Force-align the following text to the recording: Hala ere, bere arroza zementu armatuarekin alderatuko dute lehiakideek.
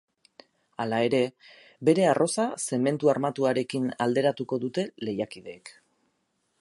Hala 0.83 1.01
ere, 1.09 1.19
bere 1.89 2.07
arroza 2.13 2.45
zementu 2.61 3.11
armatuarekin 3.13 3.87
alderatuko 4.07 4.63
dute 4.65 4.87
lehiakideek. 5.07 5.75